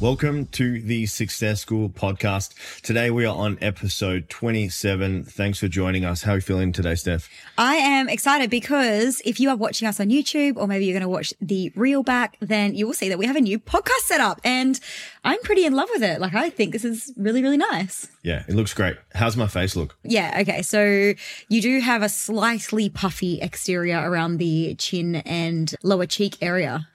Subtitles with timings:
[0.00, 2.54] Welcome to the Success School podcast.
[2.80, 5.24] Today we are on episode 27.
[5.24, 6.22] Thanks for joining us.
[6.22, 7.28] How are you feeling today, Steph?
[7.58, 11.02] I am excited because if you are watching us on YouTube or maybe you're going
[11.02, 14.04] to watch the reel back, then you will see that we have a new podcast
[14.04, 14.80] set up and
[15.22, 16.18] I'm pretty in love with it.
[16.18, 18.08] Like I think this is really, really nice.
[18.22, 18.96] Yeah, it looks great.
[19.14, 19.98] How's my face look?
[20.02, 20.38] Yeah.
[20.40, 20.62] Okay.
[20.62, 21.12] So
[21.50, 26.88] you do have a slightly puffy exterior around the chin and lower cheek area.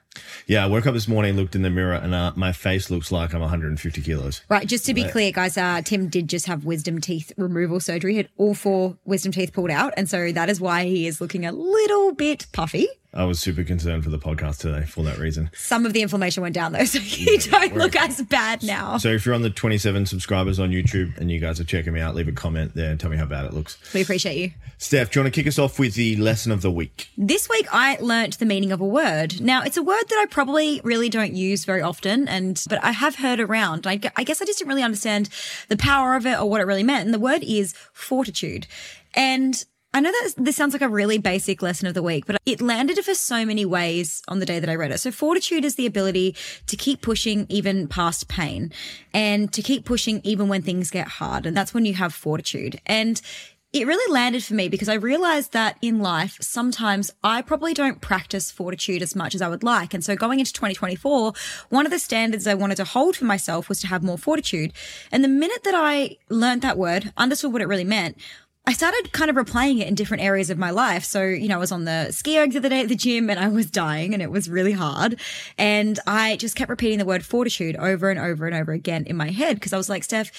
[0.46, 3.10] Yeah, I woke up this morning, looked in the mirror, and uh, my face looks
[3.10, 4.42] like I'm 150 kilos.
[4.48, 4.66] Right.
[4.66, 8.12] Just to be clear, guys, uh, Tim did just have wisdom teeth removal surgery.
[8.12, 9.92] He had all four wisdom teeth pulled out.
[9.96, 12.86] And so that is why he is looking a little bit puffy.
[13.16, 15.50] I was super concerned for the podcast today for that reason.
[15.54, 18.98] Some of the inflammation went down though, so you don't look as bad now.
[18.98, 22.00] So if you're on the 27 subscribers on YouTube and you guys are checking me
[22.00, 23.78] out, leave a comment there and tell me how bad it looks.
[23.94, 24.50] We appreciate you.
[24.76, 27.08] Steph, do you want to kick us off with the lesson of the week?
[27.16, 29.40] This week I learnt the meaning of a word.
[29.40, 32.92] Now it's a word that I probably really don't use very often, and but I
[32.92, 33.86] have heard around.
[33.86, 35.30] I, I guess I just didn't really understand
[35.68, 37.06] the power of it or what it really meant.
[37.06, 38.66] And the word is fortitude.
[39.14, 39.64] And
[39.96, 42.60] I know that this sounds like a really basic lesson of the week, but it
[42.60, 44.98] landed for so many ways on the day that I read it.
[44.98, 48.74] So fortitude is the ability to keep pushing even past pain
[49.14, 51.46] and to keep pushing even when things get hard.
[51.46, 52.78] And that's when you have fortitude.
[52.84, 53.22] And
[53.72, 58.02] it really landed for me because I realized that in life, sometimes I probably don't
[58.02, 59.94] practice fortitude as much as I would like.
[59.94, 61.32] And so going into 2024,
[61.70, 64.74] one of the standards I wanted to hold for myself was to have more fortitude.
[65.10, 68.18] And the minute that I learned that word, understood what it really meant,
[68.68, 71.04] I started kind of replaying it in different areas of my life.
[71.04, 73.30] So, you know, I was on the ski erg the other day at the gym
[73.30, 75.20] and I was dying and it was really hard.
[75.56, 79.16] And I just kept repeating the word fortitude over and over and over again in
[79.16, 80.32] my head because I was like, Steph,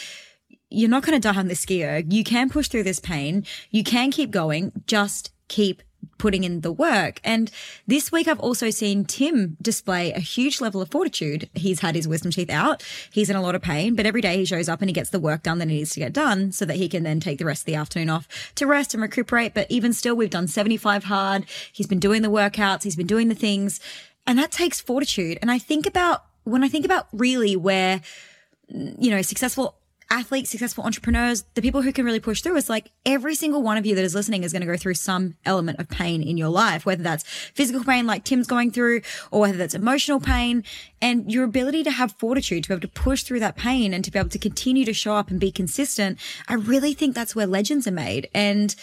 [0.70, 2.12] you're not going to die on the ski erg.
[2.12, 3.46] You can push through this pain.
[3.72, 4.74] You can keep going.
[4.88, 5.82] Just keep
[6.18, 7.20] putting in the work.
[7.24, 7.52] And
[7.86, 11.50] this week I've also seen Tim display a huge level of fortitude.
[11.54, 12.84] He's had his wisdom teeth out.
[13.12, 15.12] He's in a lot of pain, but every day he shows up and he gets
[15.12, 17.38] the work done that he needs to get done so that he can then take
[17.38, 19.54] the rest of the afternoon off to rest and recuperate.
[19.54, 21.46] But even still, we've done 75 hard.
[21.72, 22.84] He's been doing the workouts.
[22.84, 23.80] He's been doing the things
[24.28, 25.40] and that takes fortitude.
[25.42, 28.02] And I think about when I think about really where,
[28.68, 29.76] you know, successful
[30.10, 33.78] athletes, successful entrepreneurs, the people who can really push through is like every single one
[33.78, 36.38] of you that is listening is going to go through some element of pain in
[36.38, 39.02] your life, whether that's physical pain like Tim's going through
[39.32, 40.64] or whether that's emotional pain
[41.02, 44.04] and your ability to have fortitude to be able to push through that pain and
[44.06, 46.20] to be able to continue to show up and be consistent.
[46.48, 48.30] I really think that's where legends are made.
[48.34, 48.76] And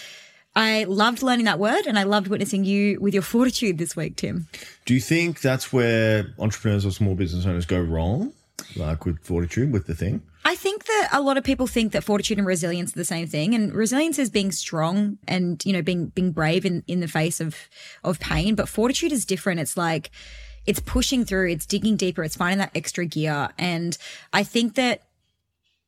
[0.56, 4.16] I loved learning that word and I loved witnessing you with your fortitude this week,
[4.16, 4.46] Tim.
[4.84, 8.32] Do you think that's where entrepreneurs or small business owners go wrong?
[8.76, 10.22] Like with fortitude, with the thing?
[10.44, 13.26] I think that a lot of people think that fortitude and resilience are the same
[13.26, 13.54] thing.
[13.54, 17.40] And resilience is being strong and, you know, being, being brave in, in the face
[17.40, 17.56] of,
[18.02, 18.54] of pain.
[18.54, 19.60] But fortitude is different.
[19.60, 20.10] It's like,
[20.66, 23.48] it's pushing through, it's digging deeper, it's finding that extra gear.
[23.58, 23.96] And
[24.32, 25.02] I think that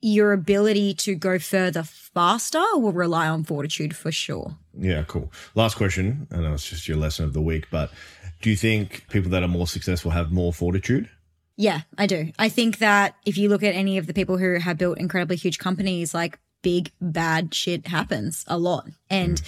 [0.00, 4.56] your ability to go further faster will rely on fortitude for sure.
[4.78, 5.32] Yeah, cool.
[5.54, 6.28] Last question.
[6.30, 7.90] I know it's just your lesson of the week, but
[8.42, 11.08] do you think people that are more successful have more fortitude?
[11.56, 12.32] Yeah, I do.
[12.38, 15.36] I think that if you look at any of the people who have built incredibly
[15.36, 18.88] huge companies, like big bad shit happens a lot.
[19.08, 19.40] And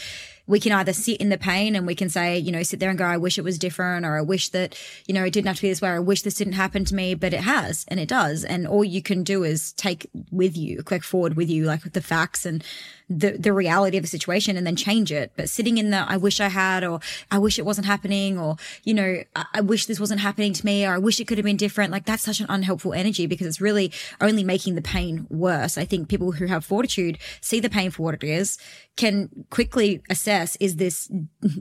[0.46, 2.88] we can either sit in the pain and we can say, you know, sit there
[2.88, 5.48] and go, I wish it was different, or I wish that, you know, it didn't
[5.48, 7.41] have to be this way, or I wish this didn't happen to me, but it
[7.41, 8.44] has and it does.
[8.44, 11.92] And all you can do is take with you, click forward with you, like with
[11.92, 12.64] the facts and
[13.10, 15.32] the, the reality of the situation and then change it.
[15.36, 18.56] But sitting in the, I wish I had, or I wish it wasn't happening, or,
[18.84, 21.38] you know, I, I wish this wasn't happening to me, or I wish it could
[21.38, 21.91] have been different.
[21.92, 25.78] Like that's such an unhelpful energy because it's really only making the pain worse.
[25.78, 28.58] I think people who have fortitude see the pain for what it is,
[28.96, 31.10] can quickly assess, is this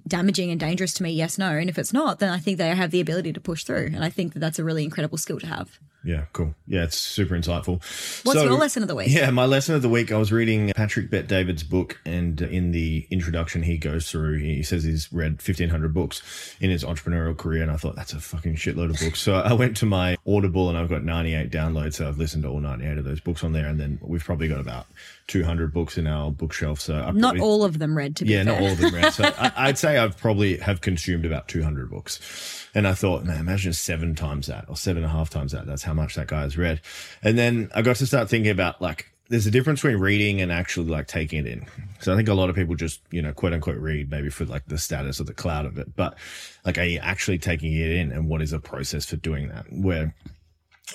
[0.07, 1.11] damaging and dangerous to me?
[1.11, 1.51] Yes, no.
[1.51, 3.91] And if it's not, then I think they have the ability to push through.
[3.93, 5.79] And I think that that's a really incredible skill to have.
[6.07, 6.55] Yeah, cool.
[6.67, 7.81] Yeah, it's super insightful.
[8.23, 9.09] What's so, your lesson of the week?
[9.09, 10.09] Yeah, my lesson of the week.
[10.09, 14.37] I was reading Patrick Bet David's book, and in the introduction, he goes through.
[14.37, 18.13] He says he's read fifteen hundred books in his entrepreneurial career, and I thought that's
[18.13, 19.19] a fucking shitload of books.
[19.19, 21.95] so I went to my Audible, and I've got ninety eight downloads.
[21.95, 24.23] So I've listened to all ninety eight of those books on there, and then we've
[24.23, 24.87] probably got about
[25.27, 26.79] two hundred books in our bookshelf.
[26.79, 28.15] So I not all of them read.
[28.15, 28.53] To be yeah, fair.
[28.53, 29.11] not all of them read.
[29.11, 32.63] So I, I'd say I've probably have consumed about two hundred books.
[32.73, 35.65] And I thought, man, imagine seven times that or seven and a half times that.
[35.65, 36.79] That's how much that guy has read.
[37.21, 40.51] And then I got to start thinking about like, there's a difference between reading and
[40.51, 41.65] actually like taking it in.
[41.99, 44.45] So I think a lot of people just, you know, quote unquote read maybe for
[44.45, 45.95] like the status or the cloud of it.
[45.95, 46.17] But
[46.65, 48.13] like, are you actually taking it in?
[48.13, 49.65] And what is a process for doing that?
[49.69, 50.15] Where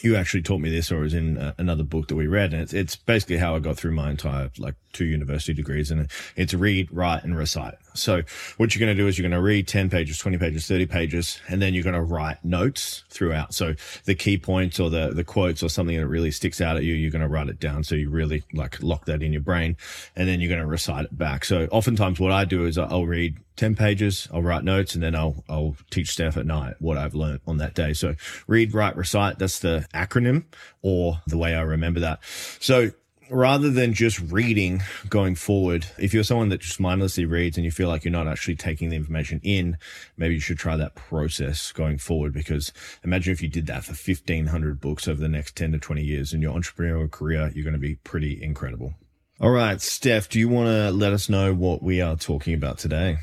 [0.00, 2.54] you actually taught me this or was in uh, another book that we read.
[2.54, 6.10] And it's, it's basically how I got through my entire like two university degrees and
[6.34, 7.74] it's read, write and recite.
[7.94, 8.22] So
[8.56, 10.86] what you're going to do is you're going to read 10 pages, 20 pages, 30
[10.86, 13.54] pages, and then you're going to write notes throughout.
[13.54, 13.74] So
[14.04, 16.94] the key points or the, the quotes or something that really sticks out at you,
[16.94, 17.84] you're going to write it down.
[17.84, 19.76] So you really like lock that in your brain
[20.16, 21.44] and then you're going to recite it back.
[21.44, 25.14] So oftentimes what I do is I'll read 10 pages, I'll write notes and then
[25.14, 27.92] I'll, I'll teach Steph at night what I've learned on that day.
[27.92, 28.14] So
[28.46, 29.38] read, write, recite.
[29.38, 30.44] That's the acronym
[30.80, 32.20] or the way I remember that.
[32.60, 32.90] So
[33.32, 37.70] rather than just reading going forward, if you're someone that just mindlessly reads and you
[37.70, 39.78] feel like you're not actually taking the information in,
[40.16, 42.32] maybe you should try that process going forward.
[42.32, 46.02] Because imagine if you did that for 1500 books over the next 10 to 20
[46.02, 48.94] years in your entrepreneurial career, you're going to be pretty incredible.
[49.40, 52.78] All right, Steph, do you want to let us know what we are talking about
[52.78, 53.16] today?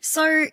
[0.00, 0.48] So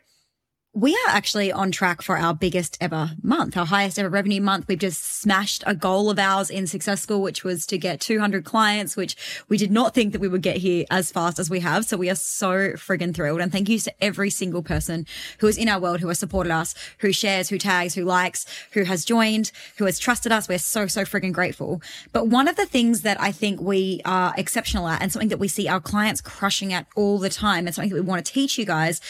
[0.75, 4.67] we are actually on track for our biggest ever month, our highest ever revenue month.
[4.67, 8.43] We've just smashed a goal of ours in Success School, which was to get 200
[8.43, 9.15] clients, which
[9.49, 11.85] we did not think that we would get here as fast as we have.
[11.85, 13.39] So we are so friggin' thrilled.
[13.39, 15.05] And thank you to every single person
[15.37, 18.47] who is in our world, who has supported us, who shares, who tags, who likes,
[18.71, 20.49] who has joined, who has trusted us.
[20.49, 21.83] We're so, so friggin' grateful.
[22.13, 25.37] But one of the things that I think we are exceptional at and something that
[25.37, 28.33] we see our clients crushing at all the time and something that we want to
[28.33, 29.01] teach you guys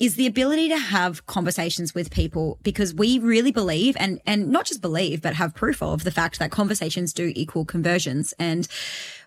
[0.00, 4.64] is the ability to have conversations with people because we really believe and, and not
[4.64, 8.32] just believe, but have proof of the fact that conversations do equal conversions.
[8.38, 8.66] And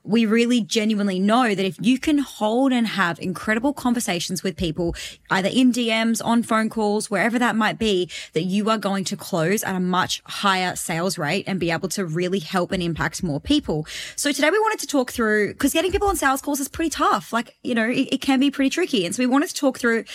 [0.03, 4.95] we really genuinely know that if you can hold and have incredible conversations with people,
[5.29, 9.15] either in DMs, on phone calls, wherever that might be, that you are going to
[9.15, 13.21] close at a much higher sales rate and be able to really help and impact
[13.21, 13.85] more people.
[14.15, 16.89] So today we wanted to talk through, because getting people on sales calls is pretty
[16.89, 17.31] tough.
[17.31, 19.05] Like, you know, it, it can be pretty tricky.
[19.05, 20.05] And so we wanted to talk through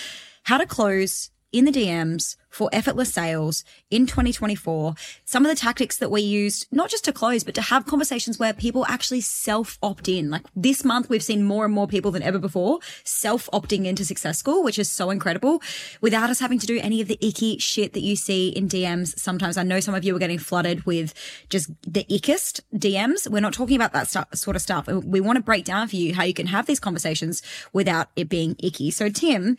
[0.45, 4.95] how to close in the DMs for effortless sales in 2024.
[5.25, 8.39] Some of the tactics that we used, not just to close, but to have conversations
[8.39, 10.31] where people actually self opt in.
[10.31, 14.05] Like this month, we've seen more and more people than ever before self opting into
[14.05, 15.63] Success School, which is so incredible
[16.01, 19.19] without us having to do any of the icky shit that you see in DMs.
[19.19, 21.15] Sometimes I know some of you are getting flooded with
[21.49, 23.29] just the ickest DMs.
[23.31, 24.87] We're not talking about that st- sort of stuff.
[24.87, 27.43] We want to break down for you how you can have these conversations
[27.73, 28.91] without it being icky.
[28.91, 29.57] So Tim,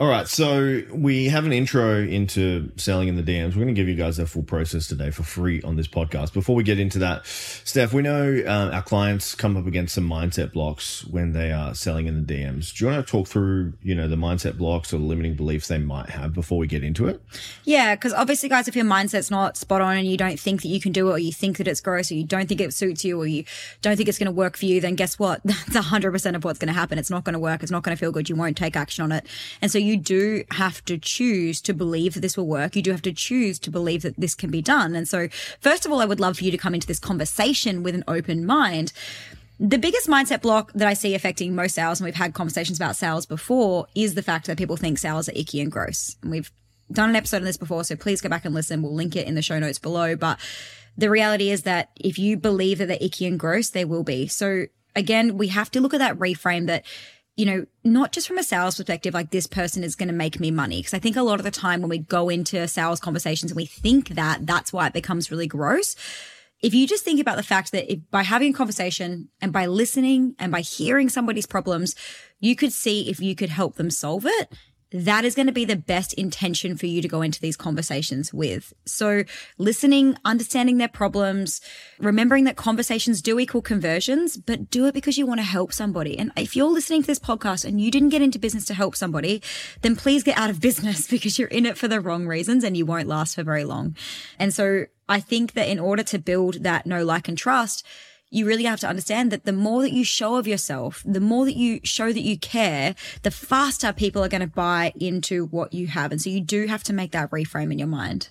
[0.00, 3.48] all right, so we have an intro into selling in the DMs.
[3.48, 6.32] We're going to give you guys that full process today for free on this podcast.
[6.32, 10.08] Before we get into that, Steph, we know uh, our clients come up against some
[10.08, 12.74] mindset blocks when they are selling in the DMs.
[12.74, 15.68] Do you want to talk through, you know, the mindset blocks or the limiting beliefs
[15.68, 17.20] they might have before we get into it?
[17.64, 20.68] Yeah, because obviously, guys, if your mindset's not spot on and you don't think that
[20.68, 22.72] you can do it, or you think that it's gross, or you don't think it
[22.72, 23.44] suits you, or you
[23.82, 25.42] don't think it's going to work for you, then guess what?
[25.44, 26.98] That's hundred percent of what's going to happen.
[26.98, 27.62] It's not going to work.
[27.62, 28.30] It's not going to feel good.
[28.30, 29.26] You won't take action on it,
[29.60, 32.76] and so you you do have to choose to believe that this will work.
[32.76, 34.94] You do have to choose to believe that this can be done.
[34.94, 35.28] And so,
[35.60, 38.04] first of all, I would love for you to come into this conversation with an
[38.06, 38.92] open mind.
[39.58, 42.96] The biggest mindset block that I see affecting most sales, and we've had conversations about
[42.96, 46.16] sales before, is the fact that people think sales are icky and gross.
[46.22, 46.50] And we've
[46.92, 48.82] done an episode on this before, so please go back and listen.
[48.82, 50.16] We'll link it in the show notes below.
[50.16, 50.38] But
[50.96, 54.26] the reality is that if you believe that they're icky and gross, they will be.
[54.28, 54.66] So
[54.96, 56.84] again, we have to look at that reframe that
[57.36, 60.40] you know, not just from a sales perspective, like this person is going to make
[60.40, 60.80] me money.
[60.80, 63.56] Because I think a lot of the time when we go into sales conversations and
[63.56, 65.96] we think that, that's why it becomes really gross.
[66.60, 69.66] If you just think about the fact that if, by having a conversation and by
[69.66, 71.94] listening and by hearing somebody's problems,
[72.40, 74.52] you could see if you could help them solve it
[74.92, 78.34] that is going to be the best intention for you to go into these conversations
[78.34, 78.72] with.
[78.86, 79.24] So
[79.56, 81.60] listening, understanding their problems,
[81.98, 86.18] remembering that conversations do equal conversions, but do it because you want to help somebody.
[86.18, 88.96] And if you're listening to this podcast and you didn't get into business to help
[88.96, 89.42] somebody,
[89.82, 92.76] then please get out of business because you're in it for the wrong reasons and
[92.76, 93.96] you won't last for very long.
[94.38, 97.86] And so I think that in order to build that know like, and trust,
[98.30, 101.44] you really have to understand that the more that you show of yourself, the more
[101.44, 105.74] that you show that you care, the faster people are going to buy into what
[105.74, 106.12] you have.
[106.12, 108.30] And so you do have to make that reframe in your mind.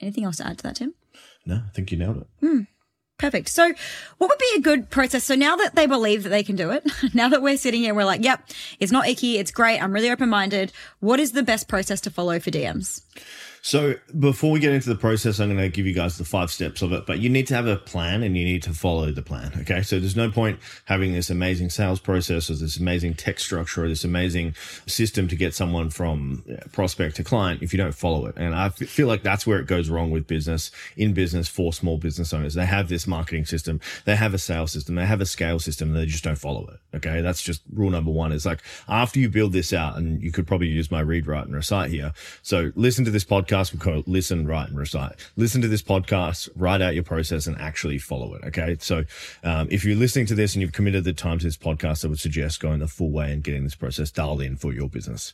[0.00, 0.94] Anything else to add to that, Tim?
[1.44, 2.26] No, I think you nailed it.
[2.40, 2.60] Hmm.
[3.18, 3.48] Perfect.
[3.48, 3.74] So,
[4.18, 5.24] what would be a good process?
[5.24, 7.92] So now that they believe that they can do it, now that we're sitting here,
[7.92, 8.48] we're like, yep,
[8.78, 10.72] it's not icky, it's great, I'm really open minded.
[11.00, 13.02] What is the best process to follow for DMs?
[13.68, 16.50] So before we get into the process, I'm going to give you guys the five
[16.50, 19.12] steps of it, but you need to have a plan and you need to follow
[19.12, 19.52] the plan.
[19.60, 19.82] Okay.
[19.82, 23.88] So there's no point having this amazing sales process or this amazing tech structure or
[23.88, 24.54] this amazing
[24.86, 28.36] system to get someone from prospect to client if you don't follow it.
[28.38, 31.98] And I feel like that's where it goes wrong with business in business for small
[31.98, 32.54] business owners.
[32.54, 33.82] They have this marketing system.
[34.06, 34.94] They have a sales system.
[34.94, 36.96] They have a scale system and they just don't follow it.
[36.96, 37.20] Okay.
[37.20, 38.32] That's just rule number one.
[38.32, 41.44] It's like after you build this out and you could probably use my read, write
[41.44, 42.14] and recite here.
[42.40, 45.14] So listen to this podcast we listen, write, and recite.
[45.36, 48.44] Listen to this podcast, write out your process, and actually follow it.
[48.44, 48.76] Okay.
[48.80, 49.04] So
[49.42, 52.08] um, if you're listening to this and you've committed the time to this podcast, I
[52.08, 55.32] would suggest going the full way and getting this process dialed in for your business.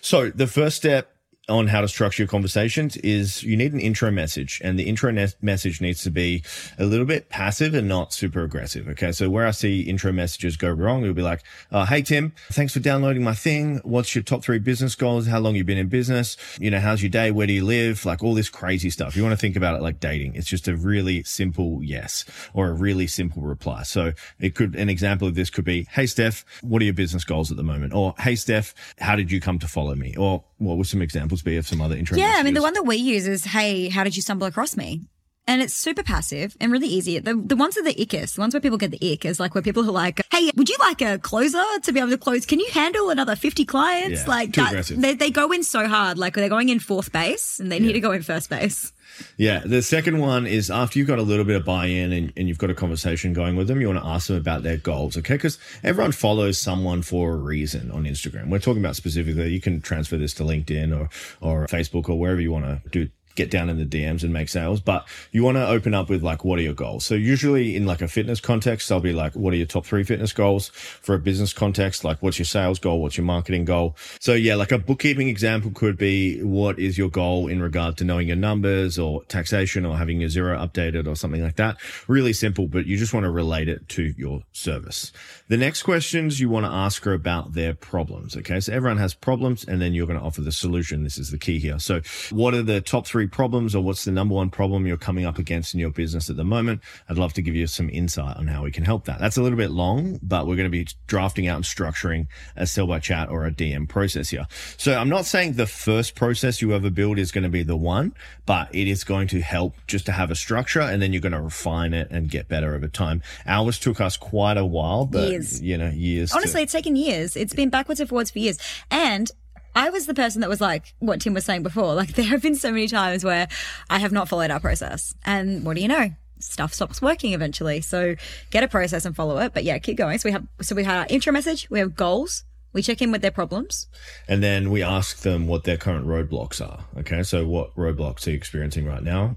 [0.00, 1.15] So the first step
[1.48, 5.12] on how to structure your conversations is you need an intro message and the intro
[5.12, 6.42] ne- message needs to be
[6.78, 8.88] a little bit passive and not super aggressive.
[8.88, 9.12] Okay.
[9.12, 12.72] So where I see intro messages go wrong, it'll be like, uh, Hey, Tim, thanks
[12.72, 13.80] for downloading my thing.
[13.84, 15.26] What's your top three business goals?
[15.26, 16.36] How long you been in business?
[16.58, 17.30] You know, how's your day?
[17.30, 18.04] Where do you live?
[18.04, 19.16] Like all this crazy stuff.
[19.16, 20.34] You want to think about it like dating.
[20.34, 22.24] It's just a really simple yes
[22.54, 23.84] or a really simple reply.
[23.84, 27.22] So it could, an example of this could be, Hey, Steph, what are your business
[27.22, 27.92] goals at the moment?
[27.92, 30.16] Or Hey, Steph, how did you come to follow me?
[30.16, 32.16] Or what would some examples be of some other intro?
[32.16, 34.76] Yeah, I mean, the one that we use is, hey, how did you stumble across
[34.76, 35.02] me?
[35.48, 37.18] And it's super passive and really easy.
[37.20, 39.38] The, the ones that are the ickest, the ones where people get the ick is
[39.38, 42.18] like where people are like, hey, would you like a closer to be able to
[42.18, 42.44] close?
[42.46, 44.22] Can you handle another 50 clients?
[44.22, 45.00] Yeah, like too that, aggressive.
[45.00, 46.18] they, they go in so hard.
[46.18, 48.92] Like they're going in fourth base and they need to go in first base.
[49.36, 49.62] Yeah.
[49.64, 52.48] The second one is after you've got a little bit of buy in and, and
[52.48, 55.16] you've got a conversation going with them, you want to ask them about their goals.
[55.16, 55.34] Okay.
[55.34, 58.48] Because everyone follows someone for a reason on Instagram.
[58.48, 61.08] We're talking about specifically, you can transfer this to LinkedIn or,
[61.40, 64.48] or Facebook or wherever you want to do get down in the DMs and make
[64.48, 67.04] sales, but you want to open up with like, what are your goals?
[67.04, 70.02] So usually in like a fitness context, I'll be like, what are your top three
[70.02, 72.02] fitness goals for a business context?
[72.02, 73.00] Like, what's your sales goal?
[73.00, 73.96] What's your marketing goal?
[74.20, 78.04] So yeah, like a bookkeeping example could be, what is your goal in regard to
[78.04, 81.76] knowing your numbers or taxation or having your Xero updated or something like that?
[82.08, 85.12] Really simple, but you just want to relate it to your service.
[85.48, 88.36] The next questions you want to ask are about their problems.
[88.36, 88.60] Okay.
[88.60, 91.04] So everyone has problems and then you're going to offer the solution.
[91.04, 91.78] This is the key here.
[91.78, 92.00] So
[92.30, 95.38] what are the top three problems or what's the number one problem you're coming up
[95.38, 96.80] against in your business at the moment?
[97.08, 99.18] I'd love to give you some insight on how we can help that.
[99.18, 102.66] That's a little bit long, but we're going to be drafting out and structuring a
[102.66, 104.46] sell by chat or a DM process here.
[104.76, 107.76] So I'm not saying the first process you ever build is going to be the
[107.76, 108.14] one,
[108.46, 111.32] but it is going to help just to have a structure and then you're going
[111.32, 113.22] to refine it and get better over time.
[113.46, 115.60] Ours took us quite a while, but Years.
[115.62, 116.30] you know, years.
[116.30, 117.36] to- Honestly, it's taken years.
[117.36, 118.58] It's been backwards and forwards for years.
[118.90, 119.30] And
[119.76, 121.94] I was the person that was like what Tim was saying before.
[121.94, 123.46] Like there have been so many times where
[123.90, 125.14] I have not followed our process.
[125.24, 126.10] And what do you know?
[126.38, 127.80] Stuff stops working eventually.
[127.80, 128.16] So
[128.50, 129.54] get a process and follow it.
[129.54, 130.18] But yeah, keep going.
[130.18, 133.12] So we have so we have our intro message, we have goals, we check in
[133.12, 133.86] with their problems.
[134.28, 136.84] and then we ask them what their current roadblocks are.
[136.98, 137.22] Okay.
[137.22, 139.36] So what roadblocks are you experiencing right now?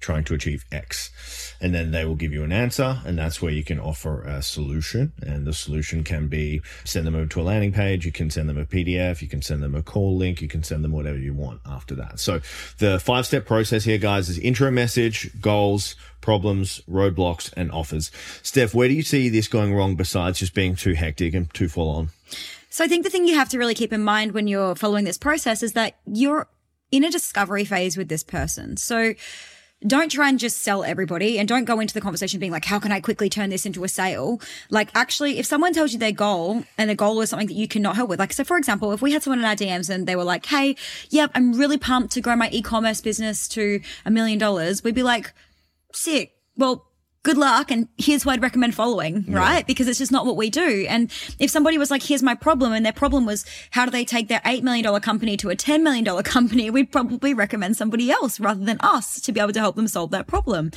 [0.00, 1.54] Trying to achieve X.
[1.60, 3.00] And then they will give you an answer.
[3.04, 5.12] And that's where you can offer a solution.
[5.20, 8.06] And the solution can be send them over to a landing page.
[8.06, 9.20] You can send them a PDF.
[9.22, 10.40] You can send them a call link.
[10.40, 12.20] You can send them whatever you want after that.
[12.20, 12.40] So
[12.78, 18.10] the five step process here, guys, is intro message, goals, problems, roadblocks, and offers.
[18.42, 21.68] Steph, where do you see this going wrong besides just being too hectic and too
[21.68, 22.10] full on?
[22.70, 25.04] So I think the thing you have to really keep in mind when you're following
[25.04, 26.46] this process is that you're
[26.90, 28.76] in a discovery phase with this person.
[28.76, 29.14] So
[29.86, 32.80] don't try and just sell everybody and don't go into the conversation being like, how
[32.80, 34.40] can I quickly turn this into a sale?
[34.70, 37.68] Like, actually, if someone tells you their goal and the goal is something that you
[37.68, 40.06] cannot help with, like, so for example, if we had someone in our DMs and
[40.06, 40.74] they were like, hey,
[41.10, 45.04] yep, I'm really pumped to grow my e-commerce business to a million dollars, we'd be
[45.04, 45.32] like,
[45.92, 46.32] sick.
[46.56, 46.87] Well,
[47.22, 47.70] good luck.
[47.70, 49.66] And here's who I'd recommend following, right?
[49.66, 50.86] Because it's just not what we do.
[50.88, 54.04] And if somebody was like, here's my problem, and their problem was, how do they
[54.04, 56.70] take their $8 million company to a $10 million company?
[56.78, 60.10] We'd probably recommend somebody else rather than us to be able to help them solve
[60.12, 60.70] that problem.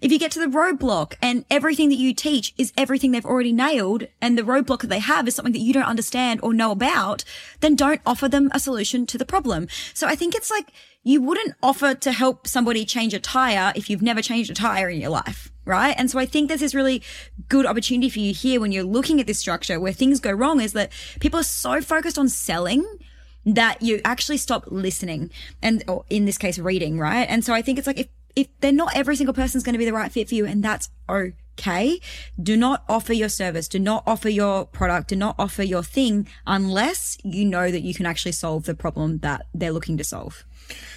[0.00, 3.52] If you get to the roadblock and everything that you teach is everything they've already
[3.52, 6.70] nailed and the roadblock that they have is something that you don't understand or know
[6.70, 7.24] about,
[7.60, 9.66] then don't offer them a solution to the problem.
[9.94, 10.72] So I think it's like,
[11.06, 14.88] you wouldn't offer to help somebody change a tire if you've never changed a tire
[14.88, 15.94] in your life, right?
[15.96, 17.00] And so I think there's this really
[17.48, 20.60] good opportunity for you here when you're looking at this structure where things go wrong
[20.60, 22.84] is that people are so focused on selling
[23.44, 25.30] that you actually stop listening
[25.62, 27.28] and, or in this case, reading, right?
[27.30, 29.78] And so I think it's like if, if they're not every single person's going to
[29.78, 32.00] be the right fit for you and that's okay,
[32.42, 36.26] do not offer your service, do not offer your product, do not offer your thing
[36.48, 40.44] unless you know that you can actually solve the problem that they're looking to solve.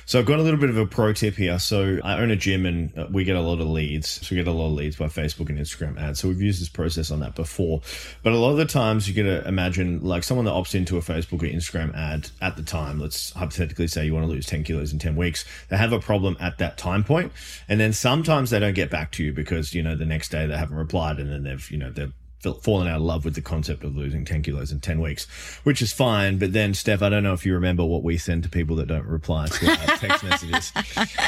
[0.09, 1.59] So I've got a little bit of a pro tip here.
[1.59, 4.09] So I own a gym and uh, we get a lot of leads.
[4.09, 6.19] So we get a lot of leads by Facebook and Instagram ads.
[6.19, 7.81] So we've used this process on that before.
[8.23, 10.97] But a lot of the times you get to imagine like someone that opts into
[10.97, 12.99] a Facebook or Instagram ad at the time.
[12.99, 15.45] Let's hypothetically say you want to lose 10 kilos in 10 weeks.
[15.69, 17.31] They have a problem at that time point,
[17.67, 20.47] And then sometimes they don't get back to you because, you know, the next day
[20.47, 22.13] they haven't replied and then they've, you know, they're
[22.61, 25.25] fallen out of love with the concept of losing 10 kilos in 10 weeks,
[25.63, 26.37] which is fine.
[26.37, 28.87] But then, Steph, I don't know if you remember what we send to people that
[28.87, 30.71] don't reply to our text messages.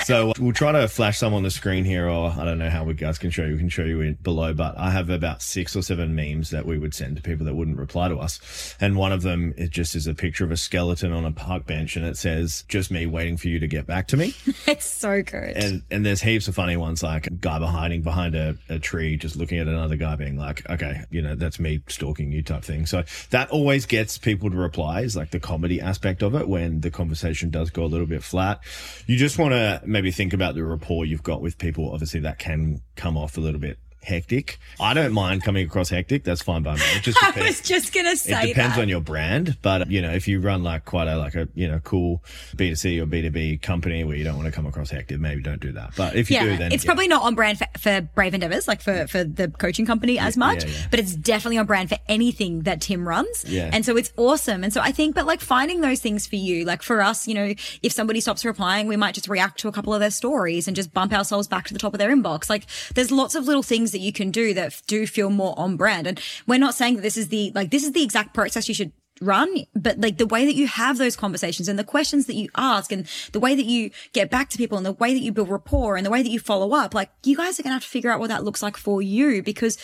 [0.06, 2.70] So uh, we'll try to flash some on the screen here, or I don't know
[2.70, 3.53] how we guys can show you.
[3.53, 6.77] We can show you below, but I have about six or seven memes that we
[6.77, 8.75] would send to people that wouldn't reply to us.
[8.80, 11.65] And one of them is just is a picture of a skeleton on a park
[11.65, 14.34] bench and it says, just me waiting for you to get back to me.
[14.68, 15.58] It's so good.
[15.58, 19.18] And, and there's heaps of funny ones like a guy hiding behind a, a tree,
[19.18, 22.63] just looking at another guy being like, okay, you know, that's me stalking you type
[22.63, 22.86] thing.
[22.86, 26.81] So that always gets people to reply is like the comedy aspect of it when
[26.81, 28.62] the conversation does go a little bit flat.
[29.08, 31.91] You just want to maybe think about the rapport you've got with people.
[31.91, 34.60] Obviously that can come off a little bit hectic.
[34.79, 36.24] I don't mind coming across hectic.
[36.24, 36.81] That's fine by me.
[36.96, 38.81] It just I was just gonna say it depends that.
[38.81, 41.67] on your brand, but you know, if you run like quite a like a you
[41.67, 42.24] know cool
[42.55, 44.89] B two C or B two B company where you don't want to come across
[44.89, 45.91] hectic, maybe don't do that.
[45.96, 46.88] But if you yeah, do, then it's yeah.
[46.88, 50.38] probably not on brand for, for Brave Endeavors, like for, for the coaching company as
[50.38, 50.88] much, yeah, yeah.
[50.89, 53.46] but it's definitely on brand for anything that Tim runs.
[53.46, 53.70] Yeah.
[53.72, 54.63] And so it's awesome.
[54.63, 57.34] And so I think, but like finding those things for you, like for us, you
[57.34, 57.53] know,
[57.84, 60.75] if somebody stops replying, we might just react to a couple of their stories and
[60.75, 62.50] just bump ourselves back to the top of their inbox.
[62.50, 62.65] Like
[62.96, 66.07] there's lots of little things that you can do that do feel more on brand.
[66.07, 68.74] And we're not saying that this is the, like, this is the exact process you
[68.74, 72.33] should run, but like the way that you have those conversations and the questions that
[72.33, 75.19] you ask and the way that you get back to people and the way that
[75.19, 77.69] you build rapport and the way that you follow up, like you guys are going
[77.69, 79.77] to have to figure out what that looks like for you because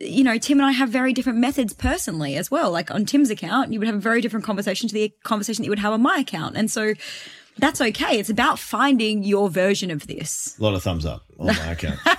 [0.00, 2.70] you know, Tim and I have very different methods personally as well.
[2.70, 5.66] Like on Tim's account, you would have a very different conversation to the conversation that
[5.66, 6.56] you would have on my account.
[6.56, 6.94] And so
[7.58, 8.18] that's okay.
[8.18, 10.56] It's about finding your version of this.
[10.58, 12.00] a lot of thumbs up on my account.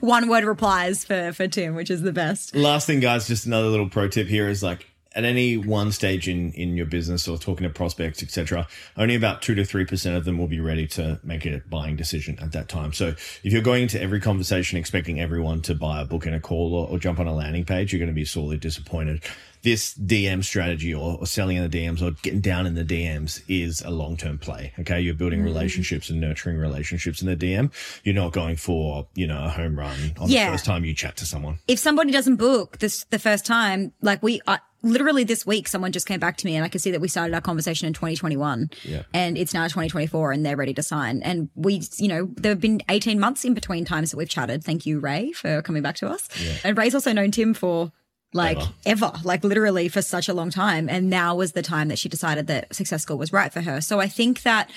[0.00, 2.54] One word replies for, for Tim, which is the best.
[2.54, 4.86] Last thing, guys, just another little pro tip here is like
[5.16, 9.42] at any one stage in in your business or talking to prospects, etc., only about
[9.42, 12.52] two to three percent of them will be ready to make a buying decision at
[12.52, 12.92] that time.
[12.92, 16.40] So if you're going into every conversation expecting everyone to buy a book in a
[16.40, 19.22] call or, or jump on a landing page, you're going to be sorely disappointed.
[19.66, 23.42] This DM strategy or, or selling in the DMs or getting down in the DMs
[23.48, 24.72] is a long term play.
[24.78, 25.00] Okay.
[25.00, 25.44] You're building mm.
[25.44, 27.72] relationships and nurturing relationships in the DM.
[28.04, 30.44] You're not going for, you know, a home run on Yeah.
[30.46, 31.58] the first time you chat to someone.
[31.66, 35.90] if somebody doesn't book this the first time, like we I, literally this week, someone
[35.90, 37.92] just came back to me and I could see that we started our conversation in
[37.92, 39.02] 2021 Yeah.
[39.12, 41.22] and it's now 2024 and they're ready to sign.
[41.22, 44.62] And we, you know, there have been 18 months in between times that we've chatted.
[44.62, 46.28] Thank you, Ray, for coming back to us.
[46.62, 47.90] And Ray's also known Tim for
[48.32, 49.06] like Ever.
[49.06, 49.12] ever.
[49.24, 50.88] like literally for such a long time.
[50.88, 53.80] And now was the time that she decided that Success School was right for her.
[53.80, 54.70] So I think that,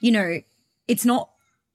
[0.00, 0.40] you know,
[0.86, 1.30] it's not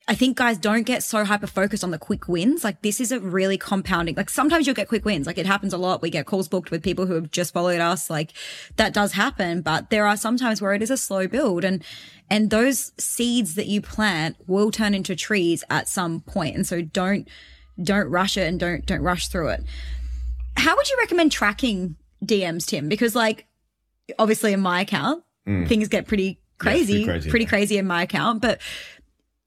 [0.08, 2.64] I think guys don't get so hyper focused on the quick wins.
[2.64, 4.14] Like this is a really compounding.
[4.16, 5.26] Like sometimes you'll get quick wins.
[5.26, 6.04] Like it happens a lot.
[6.04, 8.08] We get calls booked with people who have just followed us.
[8.08, 8.32] Like
[8.76, 11.84] that does happen, but there are some times where it is a slow build and,
[12.30, 16.56] and those seeds that you plant will turn into trees at some point.
[16.56, 17.28] And so don't,
[17.82, 19.64] don't rush it and don't, don't rush through it.
[20.58, 22.90] How would you recommend tracking DMs, Tim?
[22.90, 23.48] Because like
[24.20, 25.68] obviously in my account, mm.
[25.68, 28.62] things get pretty crazy, pretty crazy, pretty crazy in my account, but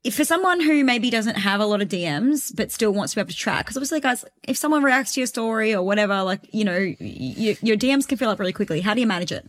[0.04, 3.16] if for someone who maybe doesn't have a lot of DMs but still wants to
[3.16, 6.22] be able to track, because obviously, guys, if someone reacts to your story or whatever,
[6.22, 8.80] like you know, your DMs can fill up really quickly.
[8.80, 9.48] How do you manage it?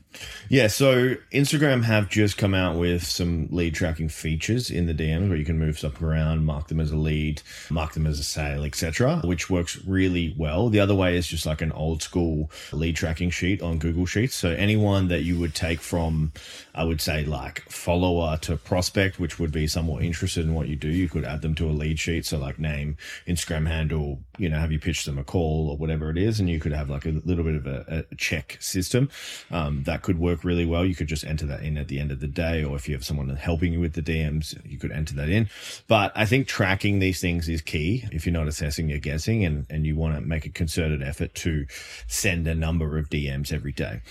[0.49, 5.29] Yeah, so Instagram have just come out with some lead tracking features in the DMs
[5.29, 8.23] where you can move stuff around, mark them as a lead, mark them as a
[8.23, 10.69] sale, etc., which works really well.
[10.69, 14.35] The other way is just like an old school lead tracking sheet on Google Sheets.
[14.35, 16.31] So anyone that you would take from,
[16.73, 20.75] I would say like follower to prospect, which would be somewhat interested in what you
[20.75, 22.25] do, you could add them to a lead sheet.
[22.25, 22.97] So like name,
[23.27, 26.49] Instagram handle, you know, have you pitched them a call or whatever it is, and
[26.49, 29.09] you could have like a little bit of a, a check system
[29.51, 30.85] um, that could work really well.
[30.85, 32.95] You could just enter that in at the end of the day, or if you
[32.95, 35.49] have someone helping you with the DMs, you could enter that in.
[35.87, 38.05] But I think tracking these things is key.
[38.11, 41.33] If you're not assessing, you're guessing, and and you want to make a concerted effort
[41.35, 41.65] to
[42.07, 44.01] send a number of DMs every day.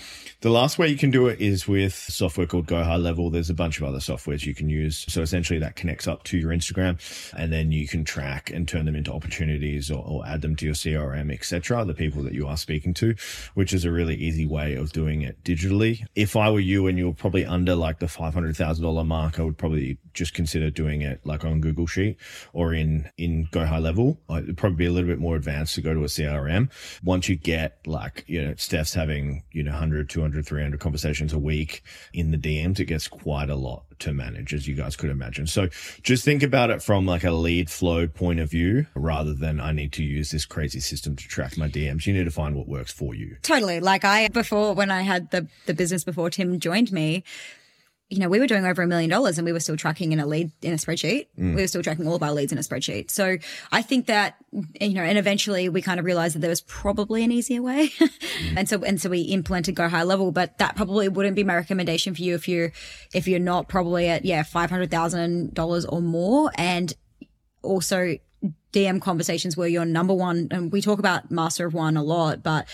[0.41, 3.29] The last way you can do it is with software called Go High Level.
[3.29, 5.05] There's a bunch of other softwares you can use.
[5.09, 6.99] So essentially that connects up to your Instagram
[7.35, 10.65] and then you can track and turn them into opportunities or, or add them to
[10.65, 11.85] your CRM, etc.
[11.85, 13.15] The people that you are speaking to,
[13.53, 16.05] which is a really easy way of doing it digitally.
[16.15, 19.97] If I were you and you're probably under like the $500,000 mark, I would probably
[20.13, 22.17] just consider doing it like on Google Sheet
[22.53, 24.19] or in, in Go High Level.
[24.29, 26.69] It'd probably be a little bit more advanced to go to a CRM.
[27.03, 31.39] Once you get like, you know, Steph's having, you know, 100, 200, 300 conversations a
[31.39, 35.09] week in the DMs, it gets quite a lot to manage, as you guys could
[35.09, 35.47] imagine.
[35.47, 35.69] So
[36.01, 39.71] just think about it from like a lead flow point of view rather than I
[39.71, 42.05] need to use this crazy system to track my DMs.
[42.05, 43.37] You need to find what works for you.
[43.41, 43.79] Totally.
[43.79, 47.23] Like I before when I had the the business before Tim joined me,
[48.09, 50.19] you know, we were doing over a million dollars and we were still tracking in
[50.19, 51.27] a lead in a spreadsheet.
[51.37, 51.55] Mm.
[51.55, 53.11] We were still tracking all of our leads in a spreadsheet.
[53.11, 53.37] So
[53.71, 54.35] I think that,
[54.81, 57.91] you know, and eventually we kind of realized that there was probably an easier way.
[58.39, 58.53] Mm.
[58.57, 61.55] and so, and so we implemented go high level, but that probably wouldn't be my
[61.55, 62.71] recommendation for you if you're,
[63.13, 66.51] if you're not probably at, yeah, $500,000 or more.
[66.55, 66.93] And
[67.61, 68.17] also
[68.71, 70.47] DM conversations were you're number one.
[70.51, 72.67] And we talk about master of one a lot, but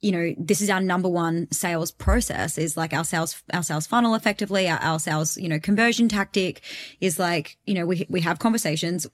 [0.00, 3.86] you know, this is our number one sales process is like our sales, our sales
[3.86, 6.62] funnel effectively, our, our sales, you know, conversion tactic
[7.00, 9.06] is like, you know, we, we have conversations,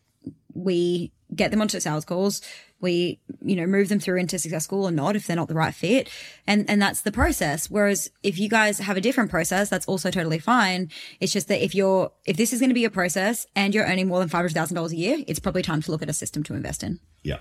[0.52, 2.42] we get them onto sales calls,
[2.80, 5.54] we, you know, move them through into success school or not if they're not the
[5.54, 6.10] right fit.
[6.46, 7.70] And, and that's the process.
[7.70, 10.90] Whereas if you guys have a different process, that's also totally fine.
[11.18, 13.86] It's just that if you're, if this is going to be a process and you're
[13.86, 16.54] earning more than $500,000 a year, it's probably time to look at a system to
[16.54, 17.00] invest in.
[17.22, 17.38] Yeah.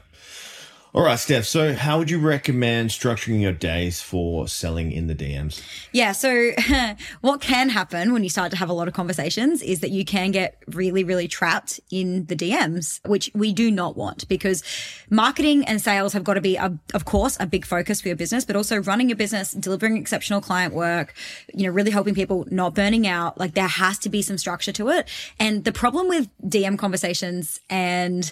[0.95, 1.45] All right, Steph.
[1.45, 5.59] So, how would you recommend structuring your days for selling in the DMs?
[5.91, 6.11] Yeah.
[6.11, 6.51] So,
[7.21, 10.05] what can happen when you start to have a lot of conversations is that you
[10.05, 14.61] can get really, really trapped in the DMs, which we do not want because
[15.09, 18.17] marketing and sales have got to be, a, of course, a big focus for your
[18.17, 21.15] business, but also running your business, delivering exceptional client work,
[21.55, 23.39] you know, really helping people not burning out.
[23.39, 25.09] Like, there has to be some structure to it.
[25.39, 28.31] And the problem with DM conversations and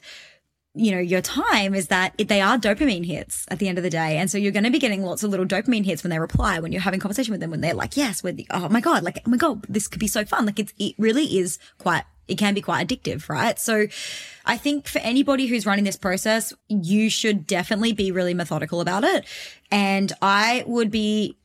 [0.74, 3.90] you know, your time is that they are dopamine hits at the end of the
[3.90, 4.18] day.
[4.18, 6.60] And so you're going to be getting lots of little dopamine hits when they reply,
[6.60, 9.20] when you're having conversation with them, when they're like, yes, with, oh my God, like,
[9.26, 10.46] oh my God, this could be so fun.
[10.46, 13.60] Like it's, it really is quite, it can be quite addictive, right?
[13.60, 13.88] So
[14.46, 19.04] I think for anybody who's running this process, you should definitely be really methodical about
[19.04, 19.26] it.
[19.72, 21.38] And I would be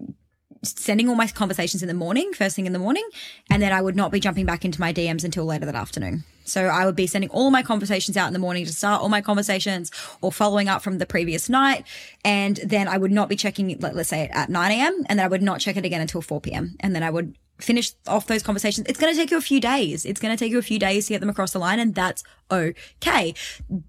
[0.68, 3.08] sending all my conversations in the morning, first thing in the morning,
[3.50, 6.24] and then I would not be jumping back into my DMs until later that afternoon.
[6.44, 9.08] So I would be sending all my conversations out in the morning to start all
[9.08, 11.84] my conversations or following up from the previous night.
[12.24, 15.04] And then I would not be checking, let's say at 9 a.m.
[15.08, 16.76] and then I would not check it again until 4 p.m.
[16.80, 18.86] And then I would finish off those conversations.
[18.88, 20.04] It's going to take you a few days.
[20.04, 21.94] It's going to take you a few days to get them across the line and
[21.94, 23.34] that's okay.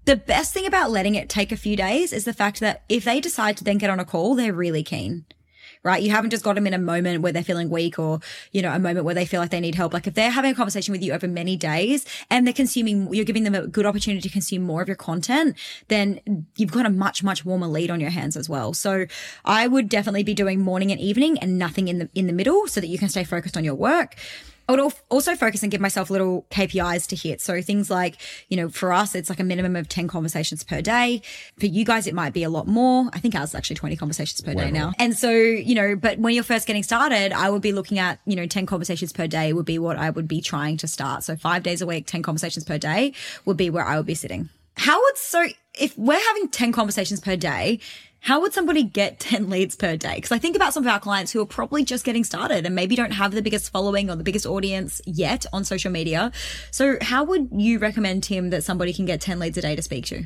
[0.04, 3.04] The best thing about letting it take a few days is the fact that if
[3.04, 5.26] they decide to then get on a call, they're really keen
[5.82, 6.02] right?
[6.02, 8.20] You haven't just got them in a moment where they're feeling weak or,
[8.52, 9.92] you know, a moment where they feel like they need help.
[9.92, 13.24] Like if they're having a conversation with you over many days and they're consuming, you're
[13.24, 15.56] giving them a good opportunity to consume more of your content,
[15.88, 18.74] then you've got a much, much warmer lead on your hands as well.
[18.74, 19.06] So
[19.44, 22.66] I would definitely be doing morning and evening and nothing in the, in the middle
[22.66, 24.16] so that you can stay focused on your work.
[24.68, 27.40] I would also focus and give myself little KPIs to hit.
[27.40, 28.16] So things like,
[28.48, 31.22] you know, for us, it's like a minimum of 10 conversations per day.
[31.58, 33.08] For you guys, it might be a lot more.
[33.14, 34.80] I think ours is actually 20 conversations per Way day more.
[34.80, 34.92] now.
[34.98, 38.20] And so, you know, but when you're first getting started, I would be looking at,
[38.26, 41.24] you know, 10 conversations per day would be what I would be trying to start.
[41.24, 43.14] So five days a week, 10 conversations per day
[43.46, 44.50] would be where I would be sitting.
[44.76, 47.80] How would so if we're having 10 conversations per day,
[48.20, 50.16] how would somebody get 10 leads per day?
[50.16, 52.74] Because I think about some of our clients who are probably just getting started and
[52.74, 56.32] maybe don't have the biggest following or the biggest audience yet on social media.
[56.70, 59.82] So, how would you recommend, Tim, that somebody can get 10 leads a day to
[59.82, 60.24] speak to?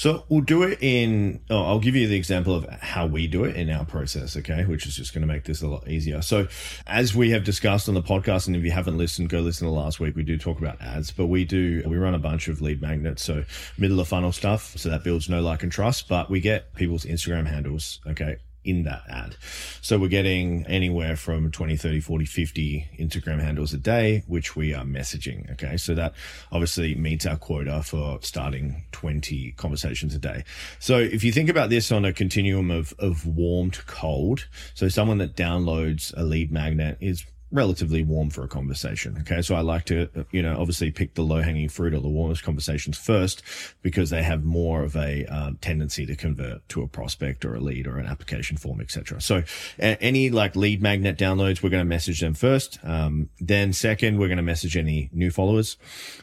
[0.00, 3.44] So we'll do it in, oh, I'll give you the example of how we do
[3.44, 6.22] it in our process, okay, which is just going to make this a lot easier.
[6.22, 6.48] So,
[6.86, 9.72] as we have discussed on the podcast, and if you haven't listened, go listen to
[9.74, 12.62] last week, we do talk about ads, but we do, we run a bunch of
[12.62, 13.44] lead magnets, so
[13.76, 14.74] middle of funnel stuff.
[14.78, 18.82] So that builds know like, and trust, but we get people's Instagram handles, okay, in
[18.84, 19.36] that ad.
[19.80, 24.74] So we're getting anywhere from 20, 30, 40, 50 Instagram handles a day, which we
[24.74, 25.50] are messaging.
[25.52, 25.76] Okay.
[25.76, 26.14] So that
[26.52, 30.44] obviously meets our quota for starting 20 conversations a day.
[30.78, 34.88] So if you think about this on a continuum of, of warm to cold, so
[34.88, 39.16] someone that downloads a lead magnet is relatively warm for a conversation.
[39.20, 39.42] Okay.
[39.42, 42.42] So I like to, you know, obviously pick the low hanging fruit or the warmest
[42.42, 43.42] conversations first
[43.82, 47.60] because they have more of a um, tendency to convert to a prospect or a
[47.60, 49.20] lead or an application form, etc.
[49.20, 49.42] So
[49.78, 52.78] a- any like lead magnet downloads, we're going to message them first.
[52.84, 55.76] Um, then second, we're going to message any new followers.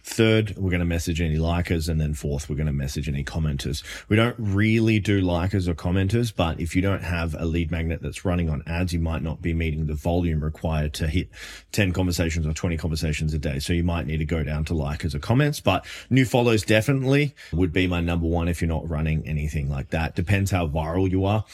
[0.04, 1.90] Third, we're going to message any likers.
[1.90, 3.84] And then fourth, we're going to message any commenters.
[4.08, 8.02] We don't really do likers or commenters, but if you don't have a lead magnet
[8.02, 11.30] that's running on ads, you might not be meeting the volume required to hit
[11.72, 13.60] 10 conversations or 20 conversations a day.
[13.60, 17.36] So you might need to go down to likers or comments, but new follows definitely
[17.52, 20.16] would be my number one if you're not running anything like that.
[20.16, 21.46] Depends how viral you are.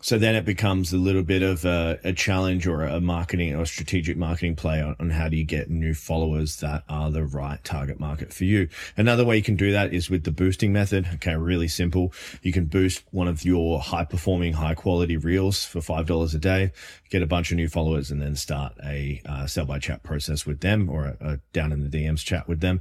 [0.00, 3.66] So then it becomes a little bit of a, a challenge or a marketing or
[3.66, 7.62] strategic marketing play on, on, how do you get new followers that are the right
[7.64, 8.68] target market for you.
[8.96, 11.08] Another way you can do that is with the boosting method.
[11.14, 11.34] Okay.
[11.34, 12.12] Really simple.
[12.42, 16.72] You can boost one of your high performing, high quality reels for $5 a day,
[17.10, 20.46] get a bunch of new followers and then start a uh, sell by chat process
[20.46, 22.80] with them or a, a down in the DMs chat with them.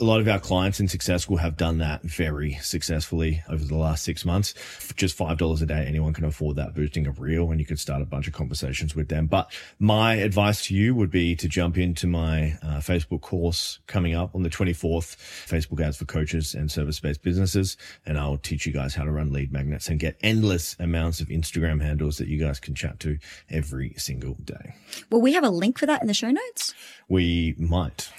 [0.00, 3.76] A lot of our clients in Success School have done that very successfully over the
[3.76, 4.52] last six months.
[4.52, 7.78] For just $5 a day, anyone can afford that boosting of reel and you could
[7.78, 9.26] start a bunch of conversations with them.
[9.26, 14.14] But my advice to you would be to jump into my uh, Facebook course coming
[14.14, 15.16] up on the 24th,
[15.48, 17.76] Facebook ads for coaches and service based businesses.
[18.06, 21.28] And I'll teach you guys how to run lead magnets and get endless amounts of
[21.28, 23.18] Instagram handles that you guys can chat to
[23.50, 24.74] every single day.
[25.10, 26.74] Will we have a link for that in the show notes?
[27.08, 28.10] We might.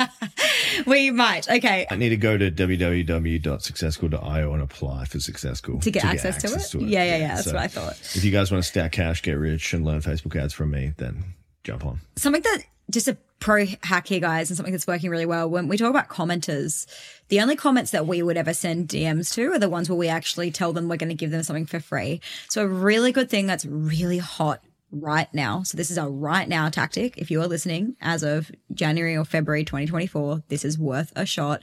[0.86, 1.50] we might.
[1.50, 1.86] Okay.
[1.90, 6.42] I need to go to www.successful.io and apply for Success School to get, to access,
[6.42, 6.80] get access, to, it?
[6.80, 6.90] to, it?
[6.90, 7.34] Yeah, yeah, yeah.
[7.34, 8.00] That's so what I thought.
[8.14, 10.92] If you guys want to stack cash, get rich, and learn Facebook ads from me,
[10.96, 11.24] then
[11.64, 12.00] jump on.
[12.16, 15.48] Something that just a pro hack here, guys, and something that's working really well.
[15.48, 16.86] When we talk about commenters,
[17.28, 20.08] the only comments that we would ever send DMs to are the ones where we
[20.08, 22.20] actually tell them we're going to give them something for free.
[22.48, 25.62] So a really good thing that's really hot right now.
[25.62, 27.16] So this is a right now tactic.
[27.18, 31.62] If you are listening as of January or February 2024, this is worth a shot.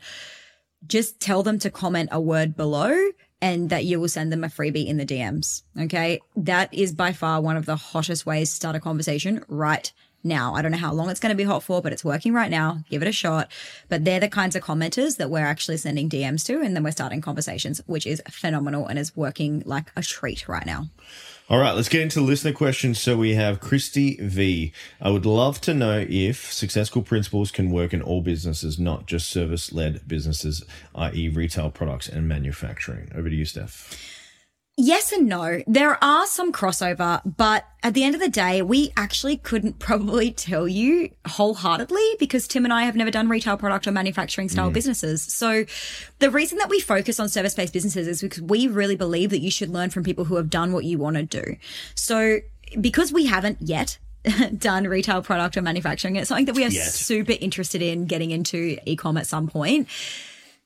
[0.86, 4.48] Just tell them to comment a word below and that you will send them a
[4.48, 5.64] freebie in the DMs.
[5.80, 6.20] Okay.
[6.36, 9.92] That is by far one of the hottest ways to start a conversation right
[10.24, 10.54] now.
[10.54, 12.50] I don't know how long it's going to be hot for, but it's working right
[12.50, 12.80] now.
[12.90, 13.52] Give it a shot.
[13.90, 16.92] But they're the kinds of commenters that we're actually sending DMs to, and then we're
[16.92, 20.88] starting conversations, which is phenomenal and is working like a treat right now.
[21.49, 22.99] All right, let's get into listener questions.
[22.99, 24.71] So we have Christy V.
[25.01, 29.08] I would love to know if Success School principles can work in all businesses, not
[29.08, 30.63] just service led businesses,
[30.95, 33.12] i.e., retail products and manufacturing.
[33.13, 34.12] Over to you, Steph.
[34.76, 35.62] Yes and no.
[35.68, 40.32] There are some crossover, but at the end of the day, we actually couldn't probably
[40.32, 44.72] tell you wholeheartedly because Tim and I have never done retail product or manufacturing style
[44.72, 44.74] mm.
[44.74, 45.22] businesses.
[45.22, 45.66] So
[46.18, 49.42] the reason that we focus on service based businesses is because we really believe that
[49.42, 51.56] you should learn from people who have done what you want to do.
[51.94, 52.40] So
[52.82, 54.00] because we haven't yet
[54.58, 56.88] done retail product or manufacturing, it's something that we are yet.
[56.88, 59.88] super interested in getting into e-com at some point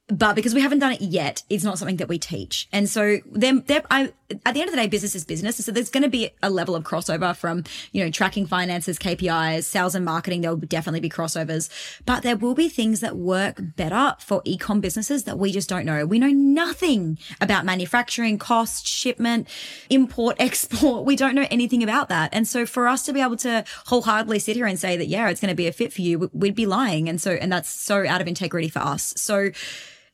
[0.07, 2.69] but because we haven't done it yet, it's not something that we teach.
[2.71, 3.65] And so then
[4.45, 5.57] at the end of the day, business is business.
[5.57, 9.65] So there's going to be a level of crossover from, you know, tracking finances, KPIs,
[9.65, 10.41] sales and marketing.
[10.41, 11.69] There will definitely be crossovers,
[12.05, 15.85] but there will be things that work better for ecom businesses that we just don't
[15.85, 16.05] know.
[16.05, 19.49] We know nothing about manufacturing, cost, shipment,
[19.89, 21.05] import, export.
[21.05, 22.29] We don't know anything about that.
[22.31, 25.29] And so for us to be able to wholeheartedly sit here and say that, yeah,
[25.29, 27.09] it's going to be a fit for you, we'd be lying.
[27.09, 29.13] And so, and that's so out of integrity for us.
[29.17, 29.51] So,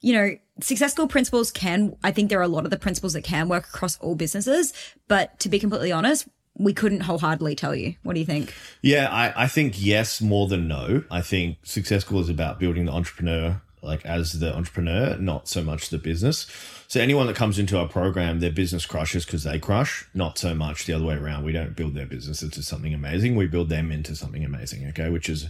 [0.03, 3.13] you know, Success School principles can, I think there are a lot of the principles
[3.13, 4.73] that can work across all businesses.
[5.07, 7.95] But to be completely honest, we couldn't wholeheartedly tell you.
[8.03, 8.53] What do you think?
[8.81, 11.03] Yeah, I, I think yes more than no.
[11.09, 15.63] I think Success School is about building the entrepreneur like as the entrepreneur, not so
[15.63, 16.47] much the business.
[16.87, 20.53] So anyone that comes into our program, their business crushes because they crush, not so
[20.53, 21.43] much the other way around.
[21.43, 23.35] We don't build their business into something amazing.
[23.35, 24.87] We build them into something amazing.
[24.89, 25.09] Okay.
[25.09, 25.49] Which is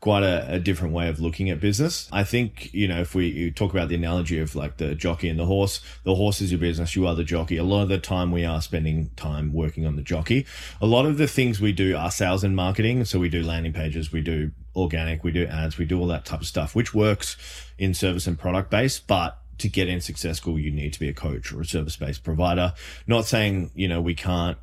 [0.00, 2.08] quite a, a different way of looking at business.
[2.12, 5.38] I think, you know, if we talk about the analogy of like the jockey and
[5.38, 6.94] the horse, the horse is your business.
[6.94, 7.56] You are the jockey.
[7.56, 10.46] A lot of the time we are spending time working on the jockey.
[10.80, 13.04] A lot of the things we do are sales and marketing.
[13.04, 16.24] So we do landing pages, we do organic, we do ads, we do all that
[16.24, 17.36] type of stuff, which works
[17.78, 21.08] in service and product base, but to get in Success School, you need to be
[21.08, 22.74] a coach or a service based provider.
[23.06, 24.58] Not saying, you know, we can't.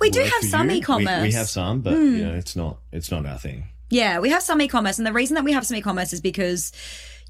[0.00, 1.22] We do have some e-commerce.
[1.22, 2.16] We, we, have some, but mm.
[2.16, 3.68] you know, it's not, it's not our thing.
[3.88, 4.98] Yeah, we have some e-commerce.
[4.98, 6.72] And the reason that we have some e-commerce is because